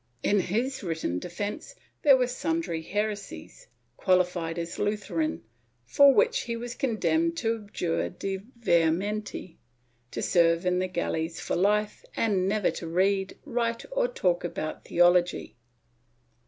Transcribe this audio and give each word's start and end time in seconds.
In 0.23 0.39
his 0.39 0.81
written 0.81 1.19
defence 1.19 1.75
there 2.01 2.17
were 2.17 2.25
sundry 2.25 2.81
heresies, 2.81 3.67
qualified 3.97 4.57
as 4.57 4.79
Lutheran, 4.79 5.43
for 5.85 6.11
which 6.11 6.39
he 6.39 6.55
was 6.55 6.73
condemned 6.73 7.37
to 7.37 7.53
abjure 7.53 8.09
de 8.09 8.39
vehementi, 8.59 9.57
to 10.09 10.21
serve 10.23 10.65
in 10.65 10.79
the 10.79 10.87
galleys 10.87 11.39
for 11.39 11.55
life 11.55 12.03
and 12.15 12.47
never 12.47 12.71
to 12.71 12.87
read, 12.87 13.37
write 13.45 13.85
or 13.91 14.07
talk 14.07 14.43
about 14.43 14.85
theology.' 14.85 15.55